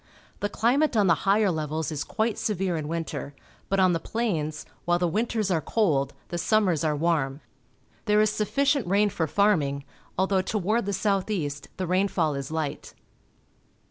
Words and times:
The 0.39 0.49
climate 0.49 0.97
on 0.97 1.05
the 1.05 1.13
higher 1.29 1.51
levels 1.51 1.91
is 1.91 2.03
quite 2.03 2.39
severe 2.39 2.75
in 2.75 2.87
winter, 2.87 3.35
but 3.69 3.79
on 3.79 3.93
the 3.93 3.99
plains, 3.99 4.65
while 4.83 4.97
the 4.97 5.07
winters 5.07 5.51
are 5.51 5.61
cold, 5.61 6.15
the 6.29 6.39
sum 6.39 6.63
mers 6.65 6.83
are 6.83 6.95
warm. 6.95 7.41
There 8.05 8.19
is 8.19 8.31
sufficient 8.31 8.87
rain 8.87 9.11
for 9.11 9.27
farming, 9.27 9.83
although 10.17 10.41
toward 10.41 10.87
the 10.87 10.91
south 10.93 11.29
east 11.29 11.67
the 11.77 11.85
rainfall 11.85 12.33
is 12.33 12.49
light. 12.49 12.95